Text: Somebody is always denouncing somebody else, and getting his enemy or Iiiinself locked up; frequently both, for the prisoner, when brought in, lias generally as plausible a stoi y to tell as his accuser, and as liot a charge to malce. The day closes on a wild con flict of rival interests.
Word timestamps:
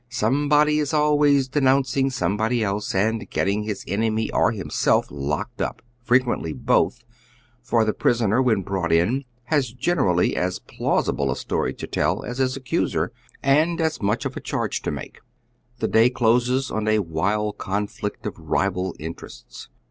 Somebody 0.09 0.79
is 0.79 0.95
always 0.95 1.47
denouncing 1.47 2.09
somebody 2.09 2.63
else, 2.63 2.95
and 2.95 3.29
getting 3.29 3.61
his 3.61 3.83
enemy 3.87 4.31
or 4.31 4.51
Iiiinself 4.51 5.05
locked 5.11 5.61
up; 5.61 5.83
frequently 6.01 6.53
both, 6.53 7.03
for 7.61 7.85
the 7.85 7.93
prisoner, 7.93 8.41
when 8.41 8.63
brought 8.63 8.91
in, 8.91 9.25
lias 9.51 9.71
generally 9.71 10.35
as 10.35 10.57
plausible 10.57 11.29
a 11.29 11.35
stoi 11.35 11.65
y 11.67 11.71
to 11.73 11.85
tell 11.85 12.23
as 12.25 12.39
his 12.39 12.57
accuser, 12.57 13.11
and 13.43 13.79
as 13.79 13.99
liot 14.01 14.35
a 14.35 14.39
charge 14.39 14.81
to 14.81 14.91
malce. 14.91 15.19
The 15.77 15.87
day 15.87 16.09
closes 16.09 16.71
on 16.71 16.87
a 16.87 16.97
wild 16.97 17.59
con 17.59 17.85
flict 17.85 18.25
of 18.25 18.39
rival 18.39 18.95
interests. 18.97 19.69